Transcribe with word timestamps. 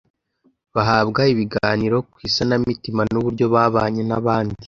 bahabwa 0.75 1.21
ibiganiro 1.33 1.97
ku 2.11 2.17
isanamitima 2.29 3.01
n 3.11 3.13
uburyo 3.19 3.45
babanye 3.53 4.01
n 4.09 4.11
abandi 4.19 4.53